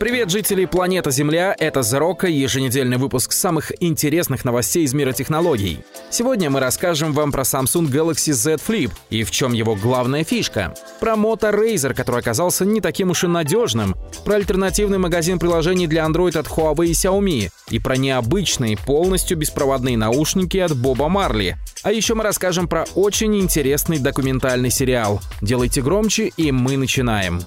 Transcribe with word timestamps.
Привет, 0.00 0.30
жители 0.30 0.64
планеты 0.64 1.10
Земля! 1.10 1.54
Это 1.58 1.82
Зарока, 1.82 2.26
еженедельный 2.26 2.96
выпуск 2.96 3.32
самых 3.32 3.70
интересных 3.82 4.46
новостей 4.46 4.84
из 4.84 4.94
мира 4.94 5.12
технологий. 5.12 5.80
Сегодня 6.08 6.48
мы 6.48 6.58
расскажем 6.58 7.12
вам 7.12 7.30
про 7.30 7.42
Samsung 7.42 7.86
Galaxy 7.86 8.32
Z 8.32 8.54
Flip 8.54 8.90
и 9.10 9.24
в 9.24 9.30
чем 9.30 9.52
его 9.52 9.76
главная 9.76 10.24
фишка. 10.24 10.72
Про 11.00 11.16
Moto 11.16 11.52
Razer, 11.52 11.92
который 11.92 12.22
оказался 12.22 12.64
не 12.64 12.80
таким 12.80 13.10
уж 13.10 13.24
и 13.24 13.26
надежным. 13.26 13.94
Про 14.24 14.36
альтернативный 14.36 14.96
магазин 14.96 15.38
приложений 15.38 15.88
для 15.88 16.06
Android 16.06 16.38
от 16.38 16.46
Huawei 16.46 16.86
и 16.86 16.92
Xiaomi. 16.92 17.50
И 17.68 17.78
про 17.78 17.98
необычные, 17.98 18.78
полностью 18.78 19.36
беспроводные 19.36 19.98
наушники 19.98 20.56
от 20.56 20.74
Боба 20.74 21.10
Марли. 21.10 21.58
А 21.82 21.92
еще 21.92 22.14
мы 22.14 22.22
расскажем 22.22 22.68
про 22.68 22.86
очень 22.94 23.38
интересный 23.38 23.98
документальный 23.98 24.70
сериал. 24.70 25.20
Делайте 25.42 25.82
громче, 25.82 26.28
и 26.38 26.52
мы 26.52 26.78
начинаем. 26.78 27.42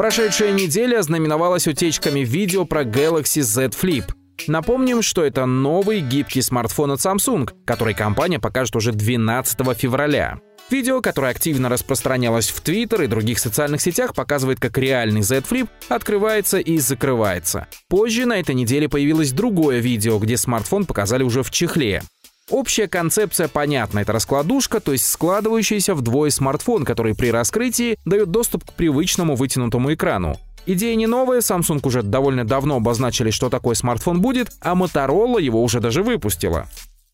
Прошедшая 0.00 0.52
неделя 0.52 1.02
знаменовалась 1.02 1.66
утечками 1.66 2.20
видео 2.20 2.64
про 2.64 2.84
Galaxy 2.84 3.42
Z 3.42 3.66
Flip. 3.66 4.04
Напомним, 4.46 5.02
что 5.02 5.22
это 5.22 5.44
новый 5.44 6.00
гибкий 6.00 6.40
смартфон 6.40 6.92
от 6.92 7.00
Samsung, 7.00 7.50
который 7.66 7.92
компания 7.92 8.38
покажет 8.38 8.76
уже 8.76 8.92
12 8.92 9.76
февраля. 9.76 10.38
Видео, 10.70 11.02
которое 11.02 11.30
активно 11.30 11.68
распространялось 11.68 12.48
в 12.48 12.62
Twitter 12.62 13.04
и 13.04 13.08
других 13.08 13.38
социальных 13.38 13.82
сетях, 13.82 14.14
показывает, 14.14 14.58
как 14.58 14.78
реальный 14.78 15.20
Z 15.20 15.40
Flip 15.40 15.68
открывается 15.90 16.60
и 16.60 16.78
закрывается. 16.78 17.66
Позже 17.90 18.24
на 18.24 18.40
этой 18.40 18.54
неделе 18.54 18.88
появилось 18.88 19.32
другое 19.32 19.80
видео, 19.80 20.18
где 20.18 20.38
смартфон 20.38 20.86
показали 20.86 21.24
уже 21.24 21.42
в 21.42 21.50
чехле. 21.50 22.02
Общая 22.48 22.88
концепция 22.88 23.48
понятна. 23.48 24.00
Это 24.00 24.12
раскладушка, 24.12 24.80
то 24.80 24.92
есть 24.92 25.06
складывающийся 25.08 25.94
вдвое 25.94 26.30
смартфон, 26.30 26.84
который 26.84 27.14
при 27.14 27.30
раскрытии 27.30 27.98
дает 28.04 28.30
доступ 28.30 28.64
к 28.64 28.72
привычному 28.72 29.36
вытянутому 29.36 29.94
экрану. 29.94 30.36
Идея 30.66 30.94
не 30.94 31.06
новая, 31.06 31.40
Samsung 31.40 31.80
уже 31.84 32.02
довольно 32.02 32.46
давно 32.46 32.76
обозначили, 32.76 33.30
что 33.30 33.48
такой 33.48 33.76
смартфон 33.76 34.20
будет, 34.20 34.52
а 34.60 34.74
Motorola 34.74 35.40
его 35.40 35.62
уже 35.62 35.80
даже 35.80 36.02
выпустила. 36.02 36.68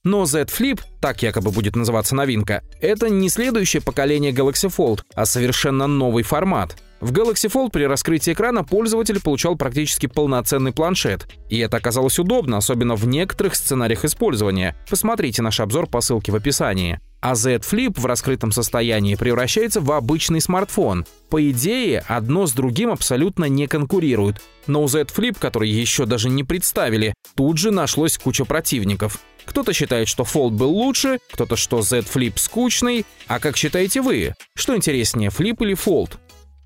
Но 0.04 0.24
Z 0.24 0.44
Flip, 0.44 0.80
так 1.00 1.22
якобы 1.22 1.50
будет 1.50 1.74
называться 1.74 2.14
новинка, 2.14 2.62
это 2.80 3.08
не 3.08 3.28
следующее 3.28 3.82
поколение 3.82 4.32
Galaxy 4.32 4.68
Fold, 4.68 5.00
а 5.14 5.26
совершенно 5.26 5.86
новый 5.86 6.22
формат. 6.22 6.76
В 7.00 7.12
Galaxy 7.12 7.50
Fold 7.50 7.70
при 7.70 7.84
раскрытии 7.84 8.32
экрана 8.32 8.64
пользователь 8.64 9.20
получал 9.20 9.56
практически 9.56 10.06
полноценный 10.06 10.72
планшет. 10.72 11.28
И 11.50 11.58
это 11.58 11.76
оказалось 11.76 12.18
удобно, 12.18 12.56
особенно 12.56 12.96
в 12.96 13.06
некоторых 13.06 13.54
сценариях 13.54 14.04
использования. 14.04 14.76
Посмотрите 14.88 15.42
наш 15.42 15.60
обзор 15.60 15.88
по 15.88 16.00
ссылке 16.00 16.32
в 16.32 16.36
описании. 16.36 16.98
А 17.20 17.34
Z 17.34 17.56
Flip 17.56 17.98
в 17.98 18.06
раскрытом 18.06 18.52
состоянии 18.52 19.14
превращается 19.14 19.80
в 19.80 19.90
обычный 19.92 20.40
смартфон. 20.40 21.04
По 21.28 21.50
идее, 21.50 22.04
одно 22.06 22.46
с 22.46 22.52
другим 22.52 22.90
абсолютно 22.90 23.46
не 23.46 23.66
конкурируют. 23.66 24.40
Но 24.66 24.82
у 24.82 24.88
Z 24.88 25.02
Flip, 25.14 25.36
который 25.38 25.68
еще 25.68 26.06
даже 26.06 26.28
не 26.30 26.44
представили, 26.44 27.14
тут 27.34 27.58
же 27.58 27.70
нашлось 27.72 28.16
куча 28.16 28.44
противников. 28.44 29.18
Кто-то 29.44 29.72
считает, 29.72 30.08
что 30.08 30.24
Fold 30.24 30.50
был 30.50 30.70
лучше, 30.70 31.18
кто-то, 31.32 31.56
что 31.56 31.82
Z 31.82 32.00
Flip 32.00 32.34
скучный. 32.36 33.04
А 33.26 33.38
как 33.38 33.56
считаете 33.56 34.00
вы? 34.00 34.34
Что 34.54 34.76
интереснее, 34.76 35.30
Flip 35.30 35.56
или 35.60 35.76
Fold? 35.76 36.12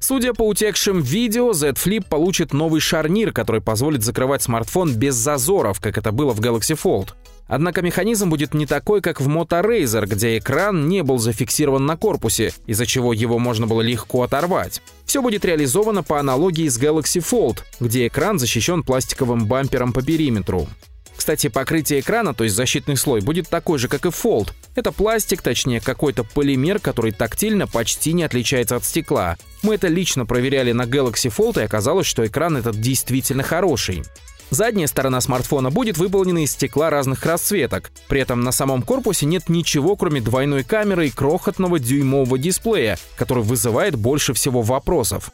Судя 0.03 0.33
по 0.33 0.49
утекшим 0.49 1.03
видео, 1.03 1.53
Z 1.53 1.73
Flip 1.73 2.05
получит 2.09 2.55
новый 2.55 2.81
шарнир, 2.81 3.33
который 3.33 3.61
позволит 3.61 4.03
закрывать 4.03 4.43
смартфон 4.43 4.95
без 4.95 5.15
зазоров, 5.15 5.79
как 5.79 5.99
это 5.99 6.11
было 6.11 6.33
в 6.33 6.41
Galaxy 6.41 6.75
Fold. 6.75 7.11
Однако 7.47 7.83
механизм 7.83 8.31
будет 8.31 8.55
не 8.55 8.65
такой, 8.65 9.03
как 9.03 9.21
в 9.21 9.29
Moto 9.29 9.63
Razer, 9.63 10.07
где 10.07 10.39
экран 10.39 10.89
не 10.89 11.03
был 11.03 11.19
зафиксирован 11.19 11.85
на 11.85 11.99
корпусе, 11.99 12.55
из-за 12.67 12.87
чего 12.87 13.13
его 13.13 13.39
можно 13.39 13.67
было 13.67 13.83
легко 13.83 14.23
оторвать. 14.23 14.81
Все 15.05 15.21
будет 15.21 15.45
реализовано 15.45 16.03
по 16.03 16.19
аналогии 16.19 16.69
с 16.69 16.81
Galaxy 16.81 17.21
Fold, 17.21 17.59
где 17.79 18.07
экран 18.07 18.39
защищен 18.39 18.83
пластиковым 18.83 19.47
бампером 19.47 19.93
по 19.93 20.01
периметру. 20.03 20.67
Кстати, 21.15 21.49
покрытие 21.49 22.01
экрана, 22.01 22.33
то 22.33 22.45
есть 22.45 22.57
защитный 22.57 22.97
слой, 22.97 23.21
будет 23.21 23.49
такой 23.49 23.79
же, 23.79 23.89
как 23.89 24.07
и 24.07 24.09
Fold. 24.09 24.53
Это 24.75 24.93
пластик, 24.93 25.43
точнее 25.43 25.81
какой-то 25.81 26.25
полимер, 26.25 26.79
который 26.79 27.13
тактильно 27.13 27.67
почти 27.67 28.15
не 28.15 28.23
отличается 28.23 28.77
от 28.77 28.85
стекла. 28.85 29.37
Мы 29.63 29.75
это 29.75 29.89
лично 29.89 30.27
проверяли 30.27 30.73
на 30.73 30.83
Galaxy 30.83 31.35
Fold 31.35 31.61
и 31.61 31.65
оказалось, 31.65 32.07
что 32.07 32.27
экран 32.27 32.57
этот 32.57 32.81
действительно 32.81 33.43
хороший. 33.43 34.03
Задняя 34.51 34.89
сторона 34.89 35.21
смартфона 35.21 35.71
будет 35.71 35.97
выполнена 35.97 36.43
из 36.43 36.53
стекла 36.53 36.91
разных 36.91 37.25
расцветок. 37.25 37.93
При 38.09 38.21
этом 38.21 38.41
на 38.41 38.51
самом 38.51 38.83
корпусе 38.83 39.27
нет 39.27 39.49
ничего, 39.49 39.95
кроме 39.95 40.21
двойной 40.21 40.65
камеры 40.65 41.07
и 41.07 41.11
крохотного 41.11 41.79
дюймового 41.79 42.37
дисплея, 42.37 42.99
который 43.17 43.45
вызывает 43.45 43.95
больше 43.95 44.35
всего 44.35 44.63
вопросов. 44.63 45.31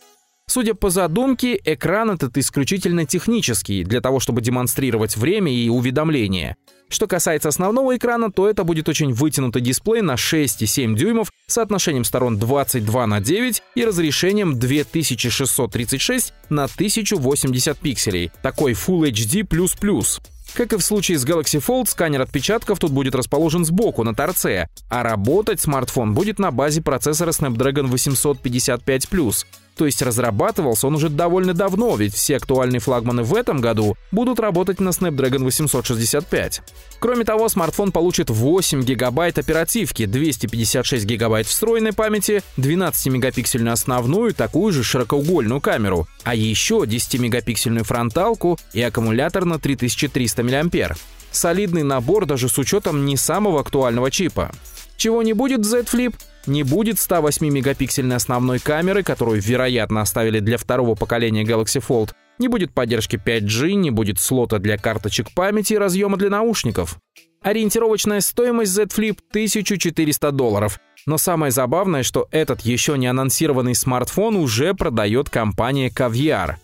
Судя 0.49 0.75
по 0.75 0.91
задумке, 0.91 1.61
экран 1.65 2.11
этот 2.11 2.39
исключительно 2.39 3.05
технический, 3.05 3.85
для 3.85 4.01
того, 4.01 4.21
чтобы 4.21 4.41
демонстрировать 4.41 5.17
время 5.17 5.53
и 5.53 5.69
уведомления. 5.69 6.57
Что 6.89 7.09
касается 7.09 7.49
основного 7.49 7.97
экрана, 7.97 8.31
то 8.31 8.49
это 8.49 8.63
будет 8.63 8.89
очень 8.89 9.13
вытянутый 9.13 9.61
дисплей 9.61 10.03
на 10.03 10.15
6,7 10.15 10.95
дюймов 10.95 11.33
с 11.49 11.55
соотношением 11.55 12.05
сторон 12.05 12.39
22 12.39 13.07
на 13.09 13.21
9 13.21 13.63
и 13.75 13.85
разрешением 13.85 14.59
2636 14.59 16.33
на 16.49 16.65
1080 16.65 17.79
пикселей. 17.79 18.31
Такой 18.41 18.73
Full 18.73 19.11
HD++. 19.11 20.21
Как 20.55 20.73
и 20.73 20.77
в 20.77 20.81
случае 20.81 21.19
с 21.19 21.27
Galaxy 21.27 21.61
Fold, 21.61 21.89
сканер 21.89 22.23
отпечатков 22.23 22.79
тут 22.79 22.93
будет 22.93 23.17
расположен 23.17 23.65
сбоку, 23.65 24.05
на 24.05 24.15
торце, 24.15 24.69
а 24.89 25.03
работать 25.03 25.61
смартфон 25.61 26.15
будет 26.15 26.39
на 26.39 26.53
базе 26.53 26.83
процессора 26.83 27.33
Snapdragon 27.33 27.91
855+. 27.91 29.45
То 29.77 29.85
есть 29.85 30.01
разрабатывался 30.01 30.87
он 30.87 30.95
уже 30.95 31.11
довольно 31.11 31.53
давно, 31.53 31.97
ведь 31.97 32.15
все 32.15 32.37
актуальные 32.37 32.81
флагманы 32.81 33.23
в 33.23 33.35
этом 33.35 33.61
году 33.61 33.97
будут 34.11 34.41
работать 34.41 34.81
на 34.81 34.89
Snapdragon 34.89 35.45
865. 35.45 36.63
Кроме 36.99 37.25
того, 37.25 37.49
смартфон 37.51 37.93
получит 37.93 38.31
8 38.31 38.83
гигабайт 38.83 39.39
оперативки, 39.39 40.07
256 40.07 41.05
гигабайт 41.05 41.47
встроенной 41.47 41.93
памяти, 41.93 42.43
12-мегапиксельную 42.57 43.73
основную, 43.73 44.33
такую 44.33 44.73
же 44.73 44.83
широкоугольную 44.83 45.61
камеру, 45.61 46.09
а 46.25 46.35
еще 46.35 46.85
10-мегапиксельную 46.85 47.85
фронталку 47.85 48.59
и 48.73 48.81
аккумулятор 48.81 49.45
на 49.45 49.59
3300 49.59 50.43
мАh. 50.43 50.97
Солидный 51.31 51.83
набор 51.83 52.25
даже 52.25 52.49
с 52.49 52.57
учетом 52.57 53.05
не 53.05 53.19
самого 53.19 53.61
актуального 53.61 54.11
чипа. 54.11 54.53
Чего 54.97 55.23
не 55.23 55.35
будет 55.35 55.61
в 55.61 55.65
Z 55.65 55.83
Flip? 55.83 56.15
Не 56.47 56.63
будет 56.63 56.97
108-мегапиксельной 56.97 58.17
основной 58.17 58.61
камеры, 58.61 59.03
которую, 59.03 59.41
вероятно, 59.41 60.01
оставили 60.01 60.41
для 60.41 60.59
второго 60.59 60.95
поколения 60.95 61.45
Galaxy 61.45 61.85
Fold. 61.87 62.13
Не 62.39 62.49
будет 62.49 62.73
поддержки 62.73 63.17
5G, 63.17 63.73
не 63.73 63.91
будет 63.91 64.21
слота 64.21 64.59
для 64.59 64.77
карточек 64.77 65.33
памяти 65.35 65.75
и 65.75 65.79
разъема 65.79 66.17
для 66.17 66.31
наушников. 66.31 66.99
Ориентировочная 67.43 68.21
стоимость 68.21 68.73
Z 68.73 68.85
Flip 68.85 69.19
1400 69.31 70.33
долларов. 70.33 70.79
Но 71.07 71.19
самое 71.19 71.53
забавное, 71.53 72.03
что 72.03 72.29
этот 72.31 72.63
еще 72.63 72.99
не 72.99 73.07
анонсированный 73.07 73.75
смартфон 73.75 74.37
уже 74.37 74.75
продает 74.75 75.31
компания 75.31 75.89
Caviar. 75.89 76.57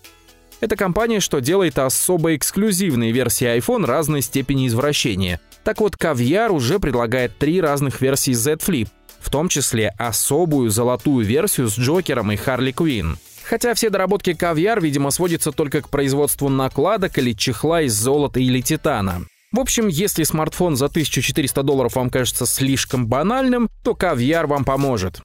Это 0.62 0.77
компания, 0.77 1.19
что 1.19 1.41
делает 1.41 1.77
особо 1.81 2.37
эксклюзивные 2.37 3.11
версии 3.11 3.59
iPhone 3.59 3.84
разной 3.84 4.23
степени 4.23 4.69
извращения. 4.69 5.41
Так 5.65 5.81
вот, 5.81 5.97
Caviar 5.97 6.50
уже 6.50 6.78
предлагает 6.78 7.37
три 7.37 7.61
разных 7.61 8.00
версии 8.00 8.31
Z 8.31 8.55
Flip, 8.65 8.87
в 9.19 9.28
том 9.28 9.49
числе 9.49 9.93
особую 9.99 10.71
золотую 10.71 11.27
версию 11.27 11.67
с 11.67 11.77
Джокером 11.77 12.31
и 12.31 12.37
Харли 12.37 12.71
Квинн. 12.71 13.19
Хотя 13.43 13.75
все 13.75 13.91
доработки 13.91 14.31
Caviar, 14.31 14.81
видимо, 14.81 15.11
сводятся 15.11 15.50
только 15.50 15.83
к 15.83 15.89
производству 15.89 16.49
накладок 16.49 17.19
или 17.19 17.33
чехла 17.33 17.83
из 17.83 17.94
золота 17.94 18.39
или 18.39 18.61
титана. 18.61 19.23
В 19.50 19.59
общем, 19.59 19.89
если 19.89 20.23
смартфон 20.23 20.76
за 20.76 20.87
1400 20.87 21.61
долларов 21.64 21.97
вам 21.97 22.09
кажется 22.09 22.47
слишком 22.47 23.09
банальным, 23.09 23.69
то 23.82 23.94
Caviar 23.94 24.47
вам 24.47 24.64
поможет. 24.64 25.23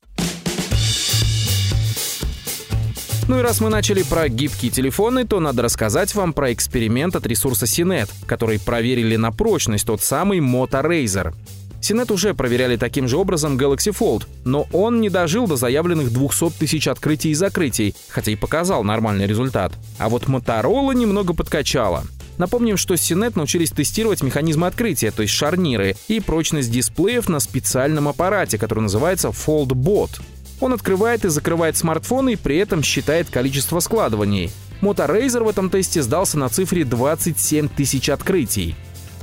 Ну 3.27 3.39
и 3.39 3.41
раз 3.41 3.59
мы 3.59 3.69
начали 3.69 4.03
про 4.03 4.29
гибкие 4.29 4.71
телефоны, 4.71 5.27
то 5.27 5.41
надо 5.41 5.61
рассказать 5.61 6.15
вам 6.15 6.31
про 6.31 6.53
эксперимент 6.53 7.13
от 7.17 7.27
ресурса 7.27 7.65
CNET, 7.65 8.09
который 8.25 8.57
проверили 8.57 9.17
на 9.17 9.33
прочность 9.33 9.85
тот 9.85 10.01
самый 10.01 10.39
Moto 10.39 10.81
Razer. 10.81 11.33
CNET 11.81 12.11
уже 12.13 12.33
проверяли 12.33 12.77
таким 12.77 13.09
же 13.09 13.17
образом 13.17 13.57
Galaxy 13.57 13.93
Fold, 13.93 14.25
но 14.45 14.65
он 14.71 15.01
не 15.01 15.09
дожил 15.09 15.45
до 15.45 15.57
заявленных 15.57 16.13
200 16.13 16.51
тысяч 16.51 16.87
открытий 16.87 17.31
и 17.31 17.33
закрытий, 17.33 17.95
хотя 18.07 18.31
и 18.31 18.37
показал 18.37 18.85
нормальный 18.85 19.27
результат. 19.27 19.73
А 19.99 20.07
вот 20.07 20.23
Motorola 20.23 20.95
немного 20.95 21.33
подкачала. 21.33 22.05
Напомним, 22.37 22.77
что 22.77 22.93
CNET 22.93 23.33
научились 23.35 23.71
тестировать 23.71 24.23
механизмы 24.23 24.67
открытия, 24.67 25.11
то 25.11 25.21
есть 25.21 25.33
шарниры, 25.33 25.97
и 26.07 26.21
прочность 26.21 26.71
дисплеев 26.71 27.27
на 27.27 27.41
специальном 27.41 28.07
аппарате, 28.07 28.57
который 28.57 28.81
называется 28.81 29.29
FoldBot. 29.29 30.11
Он 30.59 30.73
открывает 30.73 31.25
и 31.25 31.29
закрывает 31.29 31.77
смартфоны 31.77 32.33
и 32.33 32.35
при 32.35 32.57
этом 32.57 32.83
считает 32.83 33.29
количество 33.29 33.79
складываний. 33.79 34.51
Moto 34.81 35.07
Razer 35.07 35.43
в 35.43 35.49
этом 35.49 35.69
тесте 35.69 36.01
сдался 36.01 36.37
на 36.37 36.49
цифре 36.49 36.83
27 36.83 37.67
тысяч 37.67 38.09
открытий. 38.09 38.75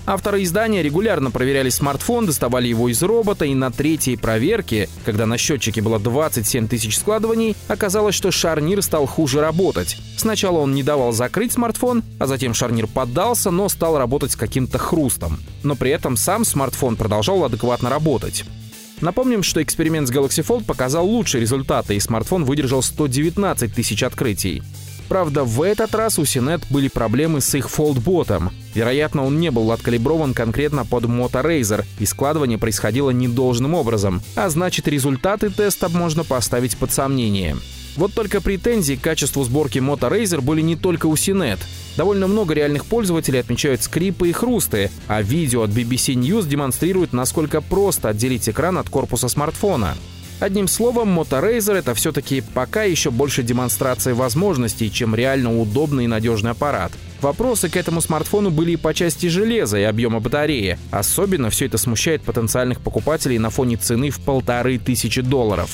Авторы 0.06 0.42
издания 0.42 0.82
регулярно 0.82 1.30
проверяли 1.30 1.70
смартфон, 1.70 2.26
доставали 2.26 2.68
его 2.68 2.90
из 2.90 3.02
робота, 3.02 3.46
и 3.46 3.54
на 3.54 3.70
третьей 3.70 4.16
проверке, 4.16 4.90
когда 5.06 5.24
на 5.24 5.38
счетчике 5.38 5.80
было 5.80 5.98
27 5.98 6.68
тысяч 6.68 6.98
складываний, 6.98 7.56
оказалось, 7.68 8.14
что 8.14 8.30
шарнир 8.30 8.82
стал 8.82 9.06
хуже 9.06 9.40
работать. 9.40 9.96
Сначала 10.18 10.58
он 10.58 10.74
не 10.74 10.82
давал 10.82 11.12
закрыть 11.12 11.52
смартфон, 11.52 12.02
а 12.18 12.26
затем 12.26 12.52
шарнир 12.52 12.86
поддался, 12.86 13.50
но 13.50 13.70
стал 13.70 13.96
работать 13.96 14.32
с 14.32 14.36
каким-то 14.36 14.76
хрустом. 14.76 15.38
Но 15.62 15.74
при 15.74 15.90
этом 15.90 16.18
сам 16.18 16.44
смартфон 16.44 16.96
продолжал 16.96 17.42
адекватно 17.42 17.88
работать. 17.88 18.44
Напомним, 19.04 19.42
что 19.42 19.62
эксперимент 19.62 20.08
с 20.08 20.10
Galaxy 20.10 20.42
Fold 20.42 20.64
показал 20.64 21.06
лучшие 21.06 21.42
результаты, 21.42 21.94
и 21.94 22.00
смартфон 22.00 22.46
выдержал 22.46 22.82
119 22.82 23.74
тысяч 23.74 24.02
открытий. 24.02 24.62
Правда, 25.10 25.44
в 25.44 25.60
этот 25.60 25.94
раз 25.94 26.18
у 26.18 26.22
CNET 26.22 26.62
были 26.70 26.88
проблемы 26.88 27.42
с 27.42 27.54
их 27.54 27.68
фолдботом. 27.68 28.50
Вероятно, 28.74 29.26
он 29.26 29.38
не 29.38 29.50
был 29.50 29.72
откалиброван 29.72 30.32
конкретно 30.32 30.86
под 30.86 31.04
Moto 31.04 31.44
Razer, 31.44 31.84
и 31.98 32.06
складывание 32.06 32.56
происходило 32.56 33.10
недолжным 33.10 33.74
образом, 33.74 34.22
а 34.36 34.48
значит 34.48 34.88
результаты 34.88 35.50
теста 35.50 35.90
можно 35.90 36.24
поставить 36.24 36.78
под 36.78 36.90
сомнение. 36.90 37.58
Вот 37.96 38.12
только 38.12 38.40
претензии 38.40 38.94
к 38.94 39.00
качеству 39.00 39.44
сборки 39.44 39.78
Moto 39.78 40.10
Razer 40.10 40.40
были 40.40 40.60
не 40.60 40.76
только 40.76 41.06
у 41.06 41.14
CNET. 41.14 41.58
Довольно 41.96 42.26
много 42.26 42.54
реальных 42.54 42.86
пользователей 42.86 43.38
отмечают 43.38 43.82
скрипы 43.82 44.28
и 44.28 44.32
хрусты, 44.32 44.90
а 45.06 45.22
видео 45.22 45.62
от 45.62 45.70
BBC 45.70 46.14
News 46.14 46.48
демонстрирует, 46.48 47.12
насколько 47.12 47.60
просто 47.60 48.08
отделить 48.08 48.48
экран 48.48 48.78
от 48.78 48.88
корпуса 48.88 49.28
смартфона. 49.28 49.94
Одним 50.40 50.66
словом, 50.66 51.16
Moto 51.16 51.40
Razer 51.40 51.74
это 51.74 51.94
все-таки 51.94 52.42
пока 52.42 52.82
еще 52.82 53.12
больше 53.12 53.44
демонстрация 53.44 54.14
возможностей, 54.14 54.90
чем 54.90 55.14
реально 55.14 55.60
удобный 55.60 56.04
и 56.04 56.08
надежный 56.08 56.50
аппарат. 56.50 56.90
Вопросы 57.20 57.70
к 57.70 57.76
этому 57.76 58.00
смартфону 58.00 58.50
были 58.50 58.72
и 58.72 58.76
по 58.76 58.92
части 58.92 59.26
железа 59.26 59.78
и 59.78 59.84
объема 59.84 60.18
батареи. 60.18 60.78
Особенно 60.90 61.50
все 61.50 61.66
это 61.66 61.78
смущает 61.78 62.22
потенциальных 62.22 62.80
покупателей 62.80 63.38
на 63.38 63.50
фоне 63.50 63.76
цены 63.76 64.10
в 64.10 64.20
полторы 64.20 64.78
тысячи 64.78 65.22
долларов. 65.22 65.70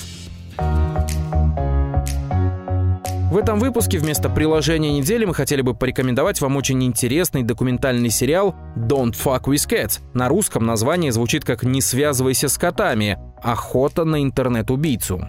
В 3.31 3.37
этом 3.37 3.61
выпуске 3.61 4.01
вместо 4.01 4.29
приложения 4.29 4.91
недели 4.91 5.25
мы 5.25 5.35
хотели 5.35 5.63
бы 5.63 5.73
порекомендовать 5.73 6.41
вам 6.41 6.57
очень 6.57 6.83
интересный 6.83 7.45
документальный 7.45 8.11
сериал 8.11 8.57
«Don't 8.77 9.13
fuck 9.13 9.45
with 9.45 9.69
cats». 9.69 10.01
На 10.15 10.29
русском 10.29 10.67
название 10.67 11.13
звучит 11.13 11.45
как 11.45 11.63
«Не 11.63 11.81
связывайся 11.81 12.49
с 12.49 12.59
котами. 12.59 13.21
Охота 13.41 14.05
на 14.05 14.21
интернет-убийцу». 14.25 15.29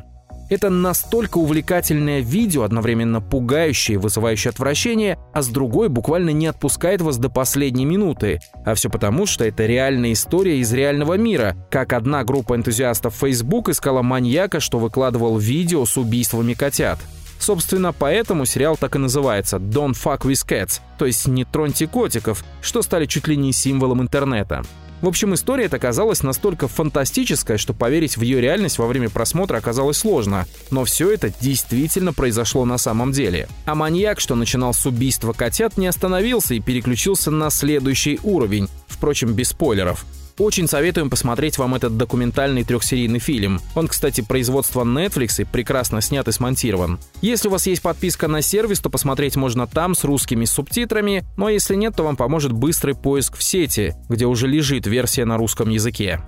Это 0.50 0.72
настолько 0.72 1.38
увлекательное 1.38 2.22
видео, 2.22 2.64
одновременно 2.64 3.22
пугающее 3.22 3.96
и 3.96 4.00
вызывающее 4.00 4.50
отвращение, 4.50 5.20
а 5.32 5.44
с 5.44 5.50
другой 5.50 5.88
буквально 5.88 6.32
не 6.32 6.48
отпускает 6.48 7.02
вас 7.02 7.20
до 7.20 7.30
последней 7.30 7.86
минуты. 7.86 8.40
А 8.66 8.74
все 8.74 8.90
потому, 8.90 9.28
что 9.28 9.46
это 9.46 9.68
реальная 9.68 10.14
история 10.14 10.58
из 10.58 10.74
реального 10.74 11.20
мира, 11.20 11.56
как 11.70 11.94
одна 11.94 12.24
группа 12.24 12.56
энтузиастов 12.56 13.14
Facebook 13.14 13.70
искала 13.70 14.02
маньяка, 14.02 14.60
что 14.60 14.80
выкладывал 14.80 15.38
видео 15.38 15.86
с 15.86 15.96
убийствами 15.98 16.56
котят. 16.56 16.98
Собственно, 17.42 17.92
поэтому 17.92 18.46
сериал 18.46 18.78
так 18.78 18.96
и 18.96 19.00
называется 19.00 19.58
«Don't 19.58 19.94
fuck 19.94 20.22
with 20.22 20.46
cats», 20.48 20.80
то 21.00 21.08
есть 21.08 21.28
«Не 21.28 21.44
троньте 21.44 21.88
котиков», 21.88 22.46
что 22.62 22.84
стали 22.84 23.08
чуть 23.08 23.28
ли 23.28 23.36
не 23.36 23.52
символом 23.52 24.00
интернета. 24.00 24.62
В 25.02 25.08
общем, 25.08 25.34
история 25.34 25.66
эта 25.66 25.78
оказалась 25.78 26.22
настолько 26.22 26.68
фантастическая, 26.68 27.58
что 27.58 27.74
поверить 27.74 28.16
в 28.16 28.22
ее 28.22 28.40
реальность 28.40 28.78
во 28.78 28.86
время 28.86 29.10
просмотра 29.10 29.58
оказалось 29.58 29.98
сложно. 29.98 30.46
Но 30.70 30.86
все 30.86 31.12
это 31.12 31.34
действительно 31.42 32.14
произошло 32.14 32.64
на 32.66 32.78
самом 32.78 33.12
деле. 33.12 33.50
А 33.66 33.74
маньяк, 33.74 34.20
что 34.20 34.36
начинал 34.36 34.76
с 34.76 34.86
убийства 34.86 35.34
котят, 35.34 35.78
не 35.78 35.88
остановился 35.88 36.54
и 36.54 36.60
переключился 36.60 37.32
на 37.32 37.50
следующий 37.50 38.20
уровень, 38.22 38.70
впрочем, 38.88 39.34
без 39.34 39.50
спойлеров. 39.50 40.06
Очень 40.38 40.68
советуем 40.68 41.10
посмотреть 41.10 41.58
вам 41.58 41.76
этот 41.76 41.98
документальный 41.98 42.64
трехсерийный 42.64 43.20
фильм. 43.20 43.60
Он, 43.76 43.88
кстати, 43.88 44.22
производство 44.22 44.84
Netflix 44.84 45.42
и 45.42 45.46
прекрасно 45.46 46.02
снят 46.02 46.28
и 46.28 46.32
смонтирован. 46.32 47.00
Если 47.22 47.48
у 47.48 47.52
вас 47.52 47.68
есть 47.68 47.82
подписка 47.82 48.28
на 48.28 48.42
сервис, 48.42 48.80
то 48.80 48.90
посмотреть 48.90 49.36
можно 49.36 49.68
там 49.68 49.96
с 49.96 50.04
русскими 50.04 50.46
субтитрами, 50.46 51.24
но 51.38 51.50
если 51.50 51.76
нет, 51.76 51.96
то 51.96 52.04
вам 52.04 52.16
поможет 52.16 52.52
быстрый 52.52 52.96
поиск 52.96 53.38
в 53.38 53.44
сети, 53.44 53.96
где 54.10 54.26
уже 54.26 54.48
лежит 54.48 54.88
версия 54.88 55.26
на 55.26 55.38
русском 55.38 55.70
языке. 55.70 56.22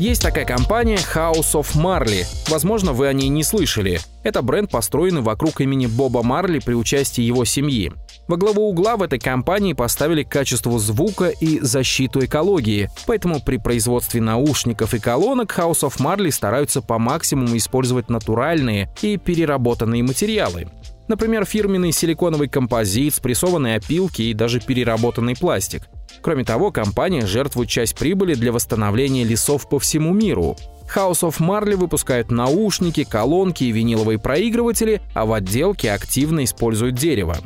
Есть 0.00 0.22
такая 0.22 0.46
компания 0.46 0.96
House 0.96 1.52
of 1.52 1.76
Marley. 1.76 2.24
Возможно, 2.48 2.94
вы 2.94 3.06
о 3.06 3.12
ней 3.12 3.28
не 3.28 3.44
слышали. 3.44 4.00
Это 4.22 4.40
бренд, 4.40 4.70
построенный 4.70 5.20
вокруг 5.20 5.60
имени 5.60 5.84
Боба 5.84 6.22
Марли 6.22 6.58
при 6.58 6.72
участии 6.72 7.20
его 7.20 7.44
семьи. 7.44 7.92
Во 8.30 8.36
главу 8.36 8.68
угла 8.68 8.96
в 8.96 9.02
этой 9.02 9.18
компании 9.18 9.72
поставили 9.72 10.22
качество 10.22 10.78
звука 10.78 11.30
и 11.30 11.58
защиту 11.58 12.24
экологии, 12.24 12.88
поэтому 13.04 13.40
при 13.40 13.56
производстве 13.56 14.20
наушников 14.20 14.94
и 14.94 15.00
колонок 15.00 15.52
House 15.58 15.80
of 15.80 15.98
Marley 15.98 16.30
стараются 16.30 16.80
по 16.80 17.00
максимуму 17.00 17.56
использовать 17.56 18.08
натуральные 18.08 18.88
и 19.02 19.16
переработанные 19.16 20.04
материалы. 20.04 20.68
Например, 21.08 21.44
фирменный 21.44 21.90
силиконовый 21.90 22.46
композит, 22.46 23.16
спрессованные 23.16 23.78
опилки 23.78 24.22
и 24.22 24.32
даже 24.32 24.60
переработанный 24.60 25.34
пластик. 25.34 25.88
Кроме 26.22 26.44
того, 26.44 26.70
компания 26.70 27.26
жертвует 27.26 27.68
часть 27.68 27.98
прибыли 27.98 28.34
для 28.34 28.52
восстановления 28.52 29.24
лесов 29.24 29.68
по 29.68 29.80
всему 29.80 30.14
миру. 30.14 30.56
House 30.94 31.22
of 31.22 31.40
Marley 31.40 31.74
выпускают 31.74 32.30
наушники, 32.30 33.02
колонки 33.02 33.64
и 33.64 33.72
виниловые 33.72 34.20
проигрыватели, 34.20 35.02
а 35.14 35.26
в 35.26 35.32
отделке 35.32 35.90
активно 35.90 36.44
используют 36.44 36.94
дерево. 36.94 37.36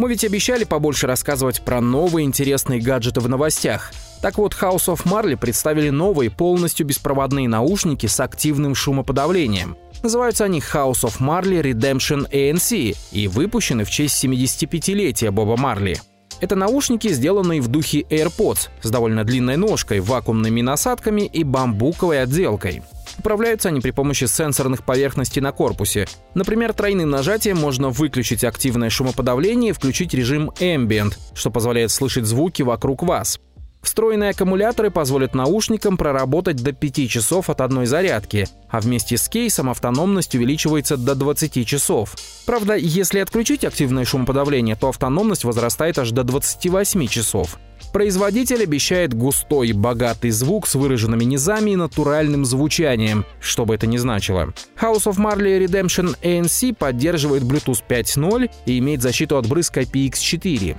Мы 0.00 0.08
ведь 0.08 0.24
обещали 0.24 0.64
побольше 0.64 1.06
рассказывать 1.06 1.60
про 1.60 1.82
новые 1.82 2.24
интересные 2.24 2.80
гаджеты 2.80 3.20
в 3.20 3.28
новостях. 3.28 3.92
Так 4.22 4.38
вот, 4.38 4.56
House 4.58 4.86
of 4.86 5.04
Marley 5.04 5.36
представили 5.36 5.90
новые 5.90 6.30
полностью 6.30 6.86
беспроводные 6.86 7.50
наушники 7.50 8.06
с 8.06 8.18
активным 8.18 8.74
шумоподавлением. 8.74 9.76
Называются 10.02 10.44
они 10.46 10.60
House 10.60 11.04
of 11.04 11.18
Marley 11.20 11.60
Redemption 11.60 12.26
ANC 12.30 12.96
и 13.12 13.28
выпущены 13.28 13.84
в 13.84 13.90
честь 13.90 14.24
75-летия 14.24 15.30
Боба 15.30 15.58
Марли. 15.58 16.00
Это 16.40 16.56
наушники, 16.56 17.08
сделанные 17.08 17.60
в 17.60 17.68
духе 17.68 18.00
AirPods 18.00 18.68
с 18.82 18.90
довольно 18.90 19.24
длинной 19.24 19.56
ножкой, 19.56 20.00
вакуумными 20.00 20.62
насадками 20.62 21.22
и 21.22 21.44
бамбуковой 21.44 22.22
отделкой. 22.22 22.82
Управляются 23.18 23.68
они 23.68 23.80
при 23.80 23.90
помощи 23.90 24.24
сенсорных 24.24 24.82
поверхностей 24.82 25.42
на 25.42 25.52
корпусе. 25.52 26.08
Например, 26.34 26.72
тройным 26.72 27.10
нажатием 27.10 27.58
можно 27.58 27.90
выключить 27.90 28.44
активное 28.44 28.88
шумоподавление 28.88 29.70
и 29.70 29.74
включить 29.74 30.14
режим 30.14 30.50
Ambient, 30.58 31.14
что 31.34 31.50
позволяет 31.50 31.90
слышать 31.90 32.24
звуки 32.24 32.62
вокруг 32.62 33.02
вас. 33.02 33.38
Встроенные 33.82 34.30
аккумуляторы 34.30 34.90
позволят 34.90 35.34
наушникам 35.34 35.96
проработать 35.96 36.62
до 36.62 36.72
5 36.72 37.08
часов 37.08 37.48
от 37.48 37.60
одной 37.60 37.86
зарядки, 37.86 38.46
а 38.68 38.80
вместе 38.80 39.16
с 39.16 39.28
кейсом 39.28 39.70
автономность 39.70 40.34
увеличивается 40.34 40.96
до 40.96 41.14
20 41.14 41.66
часов. 41.66 42.14
Правда, 42.46 42.76
если 42.76 43.20
отключить 43.20 43.64
активное 43.64 44.04
шумоподавление, 44.04 44.76
то 44.76 44.88
автономность 44.88 45.44
возрастает 45.44 45.98
аж 45.98 46.10
до 46.10 46.24
28 46.24 47.06
часов. 47.06 47.58
Производитель 47.92 48.62
обещает 48.62 49.14
густой, 49.14 49.72
богатый 49.72 50.30
звук 50.30 50.68
с 50.68 50.76
выраженными 50.76 51.24
низами 51.24 51.72
и 51.72 51.76
натуральным 51.76 52.44
звучанием, 52.44 53.24
что 53.40 53.64
бы 53.64 53.74
это 53.74 53.86
ни 53.88 53.96
значило. 53.96 54.52
House 54.80 55.06
of 55.06 55.16
Marley 55.16 55.64
Redemption 55.64 56.16
ANC 56.22 56.74
поддерживает 56.74 57.42
Bluetooth 57.42 57.82
5.0 57.88 58.50
и 58.66 58.78
имеет 58.78 59.02
защиту 59.02 59.38
от 59.38 59.48
брызг 59.48 59.78
IPX4. 59.78 60.76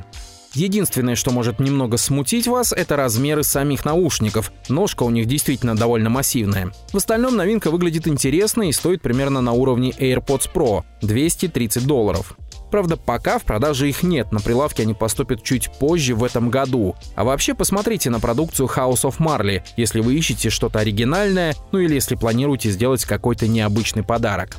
Единственное, 0.53 1.15
что 1.15 1.31
может 1.31 1.59
немного 1.59 1.97
смутить 1.97 2.47
вас, 2.47 2.73
это 2.73 2.97
размеры 2.97 3.43
самих 3.43 3.85
наушников. 3.85 4.51
Ножка 4.67 5.03
у 5.03 5.09
них 5.09 5.25
действительно 5.25 5.75
довольно 5.75 6.09
массивная. 6.09 6.71
В 6.91 6.97
остальном 6.97 7.37
новинка 7.37 7.71
выглядит 7.71 8.07
интересно 8.07 8.63
и 8.63 8.71
стоит 8.73 9.01
примерно 9.01 9.39
на 9.41 9.53
уровне 9.53 9.91
AirPods 9.91 10.49
Pro– 10.53 10.83
230 11.01 11.85
долларов. 11.87 12.35
Правда, 12.71 12.95
пока 12.95 13.37
в 13.37 13.43
продаже 13.43 13.89
их 13.89 14.01
нет, 14.01 14.31
на 14.31 14.39
прилавке 14.39 14.83
они 14.83 14.93
поступят 14.93 15.43
чуть 15.43 15.69
позже 15.77 16.15
в 16.15 16.23
этом 16.23 16.49
году. 16.49 16.95
А 17.15 17.25
вообще 17.25 17.53
посмотрите 17.53 18.09
на 18.09 18.21
продукцию 18.21 18.69
House 18.73 19.03
of 19.03 19.17
Marley, 19.19 19.61
если 19.75 19.99
вы 19.99 20.15
ищете 20.15 20.49
что-то 20.49 20.79
оригинальное, 20.79 21.53
ну 21.73 21.79
или 21.79 21.95
если 21.95 22.15
планируете 22.15 22.71
сделать 22.71 23.03
какой-то 23.03 23.47
необычный 23.47 24.03
подарок. 24.03 24.57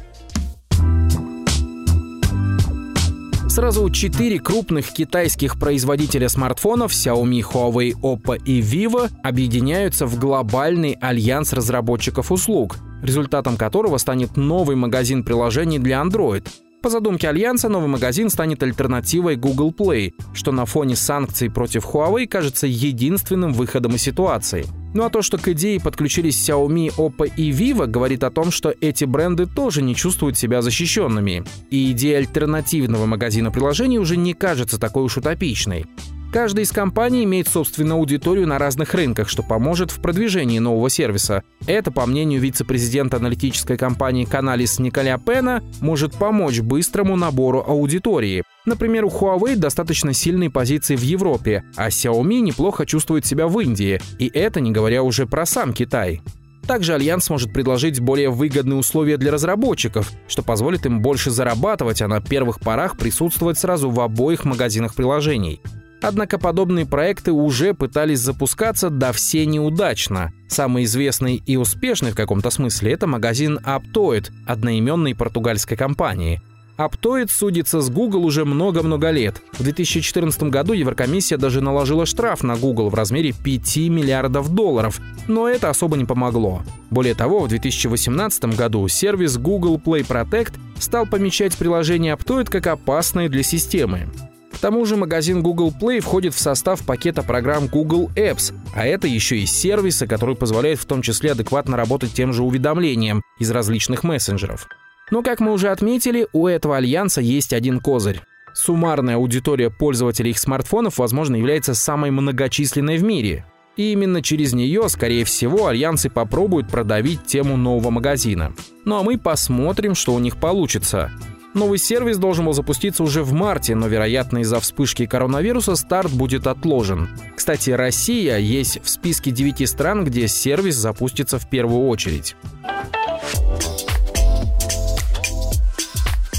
Сразу 3.53 3.91
четыре 3.91 4.39
крупных 4.39 4.95
китайских 4.95 5.59
производителя 5.59 6.31
смартфонов 6.31 6.93
Xiaomi, 6.93 7.43
Huawei, 7.43 7.93
Oppo 8.01 8.43
и 8.43 8.63
Vivo 8.63 9.11
объединяются 9.23 10.07
в 10.07 10.19
глобальный 10.19 10.97
альянс 11.03 11.53
разработчиков 11.53 12.33
услуг, 12.33 12.79
результатом 13.03 13.59
которого 13.59 13.99
станет 13.99 14.39
новый 14.39 14.75
магазин 14.77 15.23
приложений 15.23 15.81
для 15.81 16.01
Android. 16.01 16.49
По 16.81 16.89
задумке 16.89 17.29
Альянса, 17.29 17.69
новый 17.69 17.89
магазин 17.89 18.31
станет 18.31 18.63
альтернативой 18.63 19.37
Google 19.37 19.71
Play, 19.71 20.15
что 20.33 20.51
на 20.51 20.65
фоне 20.65 20.97
санкций 20.97 21.51
против 21.51 21.85
Huawei 21.85 22.27
кажется 22.27 22.67
единственным 22.67 23.53
выходом 23.53 23.97
из 23.97 24.01
ситуации. 24.01 24.65
Ну 24.95 25.05
а 25.05 25.11
то, 25.11 25.23
что 25.23 25.39
к 25.39 25.49
идее 25.49 25.81
подключились 25.81 26.49
Xiaomi, 26.49 26.95
Oppo 26.97 27.31
и 27.35 27.51
Vivo, 27.51 27.87
говорит 27.87 28.25
о 28.25 28.31
том, 28.31 28.51
что 28.51 28.75
эти 28.81 29.05
бренды 29.05 29.47
тоже 29.47 29.83
не 29.83 29.95
чувствуют 29.95 30.37
себя 30.37 30.61
защищенными. 30.61 31.45
И 31.71 31.93
идея 31.93 32.19
альтернативного 32.19 33.07
магазина 33.07 33.51
приложений 33.51 33.99
уже 33.99 34.17
не 34.17 34.35
кажется 34.35 34.79
такой 34.79 35.05
уж 35.05 35.17
утопичной. 35.17 35.87
Каждая 36.33 36.65
из 36.65 36.73
компаний 36.73 37.25
имеет 37.25 37.47
собственную 37.47 37.99
аудиторию 37.99 38.47
на 38.47 38.59
разных 38.59 38.95
рынках, 38.95 39.29
что 39.29 39.43
поможет 39.43 39.91
в 39.91 40.01
продвижении 40.01 40.59
нового 40.59 40.89
сервиса. 40.89 41.43
Это, 41.67 41.91
по 41.91 42.07
мнению 42.07 42.41
вице-президента 42.41 43.19
аналитической 43.19 43.77
компании 43.77 44.27
Canalys 44.27 44.81
Николя 44.81 45.19
Пена, 45.19 45.63
может 45.83 46.15
помочь 46.15 46.61
быстрому 46.61 47.17
набору 47.17 47.63
аудитории. 47.67 48.45
Например, 48.65 49.05
у 49.05 49.09
Huawei 49.09 49.57
достаточно 49.57 50.13
сильные 50.13 50.51
позиции 50.51 50.95
в 50.95 51.03
Европе, 51.03 51.65
а 51.77 51.89
Xiaomi 51.89 52.41
неплохо 52.41 52.87
чувствует 52.87 53.27
себя 53.27 53.49
в 53.49 53.59
Индии, 53.59 54.01
и 54.19 54.31
это 54.33 54.61
не 54.61 54.71
говоря 54.71 55.03
уже 55.03 55.27
про 55.27 55.47
сам 55.47 55.73
Китай. 55.73 56.23
Также 56.67 56.95
Альянс 56.95 57.29
может 57.29 57.53
предложить 57.53 57.99
более 57.99 58.31
выгодные 58.31 58.77
условия 58.79 59.17
для 59.17 59.33
разработчиков, 59.33 60.13
что 60.29 60.43
позволит 60.43 60.87
им 60.87 61.03
больше 61.03 61.31
зарабатывать, 61.31 62.03
а 62.03 62.09
на 62.09 62.21
первых 62.21 62.61
порах 62.61 62.97
присутствовать 62.97 63.59
сразу 63.59 63.91
в 63.91 63.99
обоих 64.01 64.45
магазинах 64.45 64.95
приложений. 64.95 65.61
Однако 66.01 66.39
подобные 66.39 66.87
проекты 66.87 67.33
уже 67.33 67.75
пытались 67.75 68.21
запускаться, 68.21 68.91
да 68.91 69.13
все 69.13 69.47
неудачно. 69.47 70.33
Самый 70.49 70.85
известный 70.85 71.37
и 71.47 71.57
успешный 71.57 72.11
в 72.11 72.17
каком-то 72.17 72.51
смысле– 72.51 72.93
это 72.93 73.07
магазин 73.07 73.59
Aptoid, 73.65 74.31
одноименной 74.47 75.15
португальской 75.15 75.77
компании. 75.77 76.41
Aptoid 76.79 77.31
судится 77.31 77.81
с 77.81 77.91
Google 77.91 78.25
уже 78.25 78.45
много-много 78.45 79.11
лет. 79.11 79.43
В 79.53 79.63
2014 79.63 80.45
году 80.45 80.73
Еврокомиссия 80.73 81.37
даже 81.37 81.61
наложила 81.61 82.07
штраф 82.07 82.43
на 82.43 82.57
Google 82.57 82.89
в 82.89 82.95
размере 82.95 83.33
5 83.33 83.77
миллиардов 83.89 84.55
долларов, 84.55 85.01
но 85.29 85.49
это 85.49 85.69
особо 85.69 85.97
не 85.97 86.05
помогло. 86.05 86.63
Более 86.91 87.15
того, 87.15 87.41
в 87.41 87.49
2018 87.49 88.57
году 88.57 88.89
сервис 88.89 89.37
Google 89.37 89.77
Play 89.77 90.07
Protect 90.07 90.55
стал 90.79 91.07
помечать 91.07 91.57
приложение 91.57 92.15
Aptoid 92.15 92.51
как 92.51 92.67
опасное 92.67 93.29
для 93.29 93.43
системы. 93.43 94.09
К 94.53 94.59
тому 94.59 94.85
же 94.87 94.97
магазин 94.97 95.43
Google 95.43 95.73
Play 95.79 96.01
входит 96.01 96.35
в 96.35 96.39
состав 96.39 96.85
пакета 96.87 97.23
программ 97.23 97.67
Google 97.67 98.11
Apps, 98.15 98.55
а 98.75 98.87
это 98.87 99.09
еще 99.09 99.39
и 99.39 99.47
сервисы, 99.47 100.07
которые 100.07 100.37
позволяют 100.37 100.81
в 100.81 100.87
том 100.87 101.03
числе 101.03 101.33
адекватно 101.33 101.77
работать 101.77 102.13
тем 102.13 102.33
же 102.33 102.43
уведомлением 102.43 103.23
из 103.39 103.51
различных 103.51 104.05
мессенджеров. 104.05 104.69
Но, 105.13 105.23
как 105.23 105.41
мы 105.41 105.53
уже 105.53 105.69
отметили, 105.69 106.27
у 106.33 106.47
этого 106.47 106.79
альянса 106.79 107.21
есть 107.21 107.53
один 107.53 107.81
козырь. 107.81 108.23
Суммарная 108.55 109.17
аудитория 109.17 109.69
пользователей 109.69 110.31
их 110.31 110.39
смартфонов, 110.39 110.97
возможно, 110.97 111.37
является 111.37 111.75
самой 111.75 112.11
многочисленной 112.11 112.97
в 112.97 113.05
мире. 113.05 113.45
И 113.77 113.93
именно 113.93 114.23
через 114.23 114.55
нее, 114.55 114.89
скорее 114.89 115.27
всего, 115.27 115.67
альянсы 115.67 116.09
попробуют 116.09 116.69
продавить 116.69 117.27
тему 117.27 117.59
нового 117.59 117.91
магазина. 117.91 118.55
Ну 118.87 118.97
а 118.97 119.03
мы 119.03 119.19
посмотрим, 119.19 119.95
что 119.95 120.15
у 120.15 120.19
них 120.19 120.39
получится. 120.39 121.13
Новый 121.53 121.77
сервис 121.77 122.17
должен 122.17 122.47
был 122.47 122.55
запуститься 122.55 123.03
уже 123.03 123.23
в 123.23 123.35
марте, 123.35 123.75
но, 123.75 123.89
вероятно, 123.89 124.39
из-за 124.39 124.61
вспышки 124.61 125.05
коронавируса 125.05 125.77
старт 125.77 126.11
будет 126.11 126.47
отложен. 126.47 127.11
Кстати, 127.37 127.69
Россия 127.69 128.39
есть 128.39 128.83
в 128.83 128.89
списке 128.89 129.31
9 129.31 129.69
стран, 129.69 130.07
где 130.07 130.27
сервис 130.27 130.77
запустится 130.77 131.39
в 131.39 131.51
первую 131.51 131.87
очередь. 131.89 132.35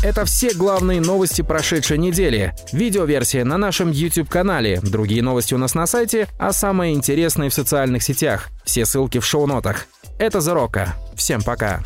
Это 0.04 0.26
все 0.26 0.54
главные 0.54 1.00
новости 1.00 1.42
прошедшей 1.42 1.98
недели. 1.98 2.54
Видеоверсия 2.74 3.46
на 3.46 3.58
нашем 3.58 3.90
YouTube-канале, 3.90 4.82
другие 4.82 5.24
новости 5.24 5.54
у 5.54 5.58
нас 5.58 5.76
на 5.76 5.88
сайте, 5.88 6.28
а 6.38 6.52
самые 6.52 6.94
интересные 6.94 7.50
в 7.50 7.54
социальных 7.54 8.04
сетях. 8.04 8.50
Все 8.66 8.86
ссылки 8.86 9.20
в 9.20 9.26
шоу-нотах. 9.26 9.86
Это 10.20 10.42
Зарока. 10.42 10.94
Всем 11.16 11.42
пока. 11.42 11.82